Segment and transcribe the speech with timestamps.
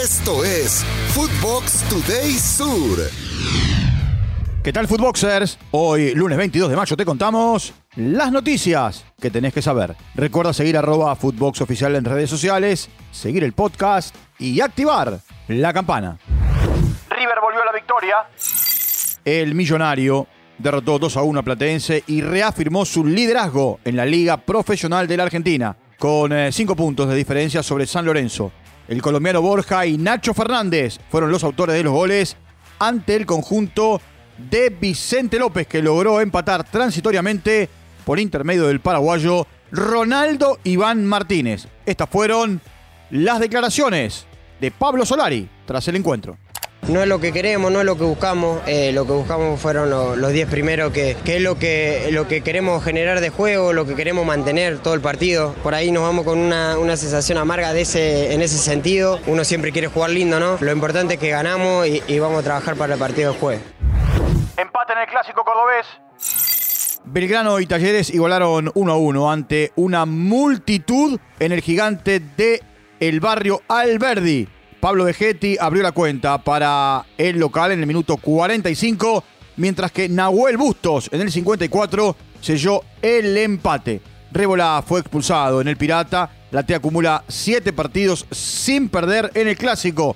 [0.00, 2.98] Esto es Footbox Today Sur.
[4.62, 5.58] ¿Qué tal, Footboxers?
[5.72, 9.96] Hoy, lunes 22 de mayo, te contamos las noticias que tenés que saber.
[10.14, 15.18] Recuerda seguir arroba Footbox Oficial en redes sociales, seguir el podcast y activar
[15.48, 16.16] la campana.
[17.10, 18.14] River volvió a la victoria.
[19.24, 20.28] El millonario
[20.58, 25.16] derrotó 2 a 1 a Platense y reafirmó su liderazgo en la Liga Profesional de
[25.16, 28.52] la Argentina, con 5 puntos de diferencia sobre San Lorenzo.
[28.88, 32.36] El colombiano Borja y Nacho Fernández fueron los autores de los goles
[32.78, 34.00] ante el conjunto
[34.50, 37.68] de Vicente López, que logró empatar transitoriamente
[38.06, 41.68] por intermedio del paraguayo Ronaldo Iván Martínez.
[41.84, 42.62] Estas fueron
[43.10, 44.26] las declaraciones
[44.58, 46.38] de Pablo Solari tras el encuentro
[46.86, 48.60] no es lo que queremos, no es lo que buscamos.
[48.66, 52.82] Eh, lo que buscamos fueron los 10 primeros, que, es lo que, lo que queremos
[52.82, 55.54] generar de juego, lo que queremos mantener todo el partido.
[55.62, 59.20] Por ahí nos vamos con una, sensación amarga de ese, en ese sentido.
[59.26, 60.56] Uno siempre quiere jugar lindo, ¿no?
[60.60, 63.60] Lo importante es que ganamos y, vamos a trabajar para el partido de jueves.
[64.56, 65.86] Empate en el clásico cordobés.
[67.04, 72.62] Belgrano y Talleres igualaron 1 a 1 ante una multitud en el gigante de
[73.00, 74.48] el barrio Alberdi.
[74.80, 79.24] Pablo Vegetti abrió la cuenta para el local en el minuto 45,
[79.56, 84.00] mientras que Nahuel Bustos en el 54 selló el empate.
[84.30, 86.30] Rébola fue expulsado en el Pirata.
[86.52, 90.14] La T acumula 7 partidos sin perder en el Clásico.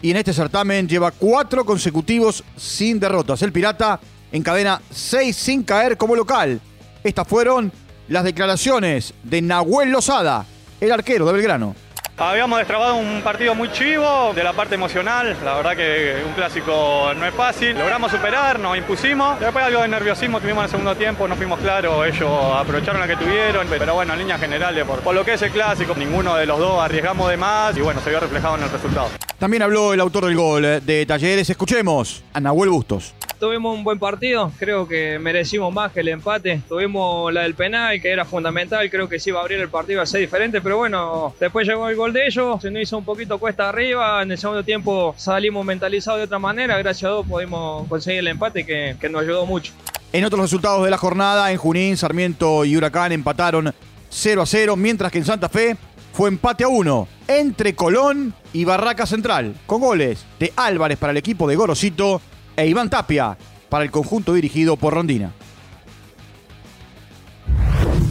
[0.00, 3.42] Y en este certamen lleva 4 consecutivos sin derrotas.
[3.42, 4.00] El Pirata
[4.32, 6.60] encadena 6 sin caer como local.
[7.04, 7.70] Estas fueron
[8.08, 10.46] las declaraciones de Nahuel Lozada,
[10.80, 11.74] el arquero de Belgrano.
[12.20, 17.12] Habíamos destrabado un partido muy chivo de la parte emocional, la verdad que un clásico
[17.16, 17.78] no es fácil.
[17.78, 19.38] Logramos superar, nos impusimos.
[19.38, 23.06] Después algo de nerviosismo tuvimos en el segundo tiempo, no fuimos claros, ellos aprovecharon la
[23.06, 26.44] que tuvieron, pero bueno, en líneas generales, por, lo que es el clásico, ninguno de
[26.44, 29.10] los dos arriesgamos de más y bueno, se vio reflejado en el resultado.
[29.38, 33.98] También habló el autor del gol eh, de Talleres, escuchemos a Bustos tuvimos un buen
[33.98, 36.62] partido, creo que merecimos más que el empate.
[36.68, 40.02] Tuvimos la del penal, que era fundamental, creo que sí iba a abrir el partido
[40.02, 43.04] a ser diferente, pero bueno, después llegó el gol de ellos, se nos hizo un
[43.04, 47.26] poquito cuesta arriba, en el segundo tiempo salimos mentalizados de otra manera, gracias a Dios
[47.26, 49.72] pudimos conseguir el empate que, que nos ayudó mucho.
[50.12, 53.74] En otros resultados de la jornada, en Junín, Sarmiento y Huracán empataron
[54.10, 55.76] 0 a 0, mientras que en Santa Fe
[56.12, 61.18] fue empate a 1 entre Colón y Barraca Central, con goles de Álvarez para el
[61.18, 62.20] equipo de Gorosito
[62.58, 63.38] e Iván Tapia
[63.68, 65.30] para el conjunto dirigido por Rondina.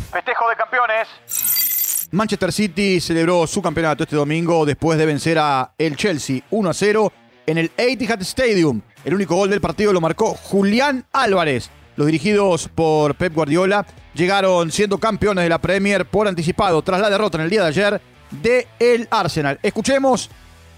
[0.10, 2.08] Festejo de campeones.
[2.12, 6.74] Manchester City celebró su campeonato este domingo después de vencer a el Chelsea 1 a
[6.74, 7.12] 0
[7.46, 8.82] en el Etihad Stadium.
[9.04, 11.70] El único gol del partido lo marcó Julián Álvarez.
[11.98, 17.10] Los dirigidos por Pep Guardiola llegaron siendo campeones de la Premier por anticipado tras la
[17.10, 19.60] derrota en el día de ayer de el Arsenal.
[19.62, 20.30] Escuchemos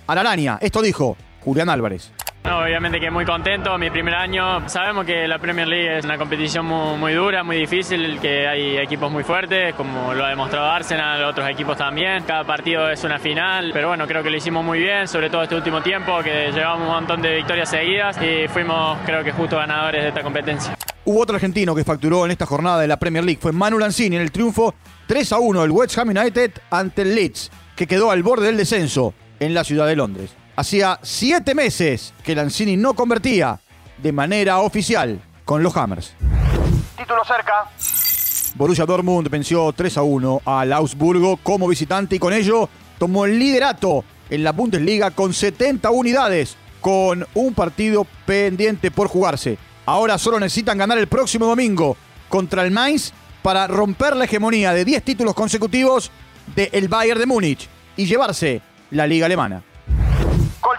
[0.07, 0.57] a la araña.
[0.59, 2.11] Esto dijo Julián Álvarez
[2.43, 4.67] obviamente que muy contento, mi primer año.
[4.69, 9.11] Sabemos que la Premier League es una competición muy, dura, muy difícil, que hay equipos
[9.11, 12.23] muy fuertes, como lo ha demostrado Arsenal, otros equipos también.
[12.23, 15.43] Cada partido es una final, pero bueno, creo que lo hicimos muy bien, sobre todo
[15.43, 19.57] este último tiempo, que llevamos un montón de victorias seguidas y fuimos, creo que, justo
[19.57, 20.75] ganadores de esta competencia.
[21.05, 24.15] Hubo otro argentino que facturó en esta jornada de la Premier League, fue Manu Lanzini
[24.15, 24.75] en el triunfo
[25.07, 28.57] 3 a 1 del West Ham United ante el Leeds, que quedó al borde del
[28.57, 30.38] descenso en la ciudad de Londres.
[30.59, 33.61] Hacía siete meses que Lanzini no convertía
[33.97, 36.11] de manera oficial con los Hammers.
[36.97, 37.71] Título cerca.
[38.55, 42.67] Borussia Dortmund venció 3 a 1 al Augsburgo como visitante y con ello
[42.97, 49.57] tomó el liderato en la Bundesliga con 70 unidades, con un partido pendiente por jugarse.
[49.85, 51.95] Ahora solo necesitan ganar el próximo domingo
[52.27, 56.11] contra el Mainz para romper la hegemonía de 10 títulos consecutivos
[56.53, 58.61] del Bayern de Múnich y llevarse
[58.91, 59.63] la liga alemana.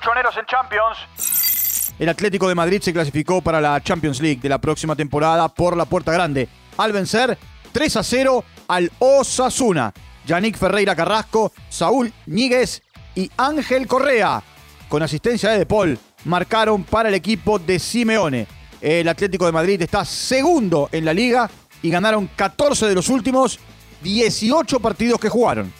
[0.01, 1.93] Colchoneros en Champions.
[1.99, 5.77] El Atlético de Madrid se clasificó para la Champions League de la próxima temporada por
[5.77, 7.37] la puerta grande al vencer
[7.73, 9.93] 3 a 0 al Osasuna.
[10.27, 12.83] Yannick Ferreira Carrasco, Saúl Ñíguez
[13.15, 14.43] y Ángel Correa,
[14.89, 18.47] con asistencia de De Paul, marcaron para el equipo de Simeone.
[18.81, 21.51] El Atlético de Madrid está segundo en la liga
[21.83, 23.59] y ganaron 14 de los últimos
[24.03, 25.71] 18 partidos que jugaron.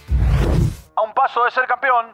[0.97, 2.07] A un paso de ser campeón.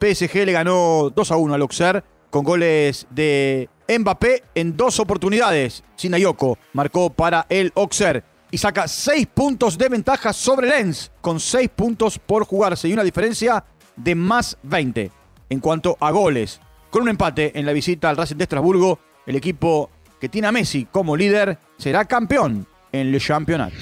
[0.00, 5.82] PSG le ganó 2 a 1 al Auxerre con goles de Mbappé en dos oportunidades.
[5.96, 11.70] Sinayoko marcó para el Auxerre y saca 6 puntos de ventaja sobre Lens con 6
[11.74, 13.64] puntos por jugarse y una diferencia
[13.96, 15.10] de más 20.
[15.50, 16.60] En cuanto a goles,
[16.90, 19.90] con un empate en la visita al Racing de Estrasburgo, el equipo
[20.20, 23.76] que tiene a Messi como líder será campeón en el campeonato.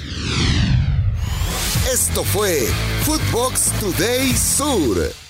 [1.92, 2.66] Esto fue
[3.04, 5.25] Footbox Today Sur.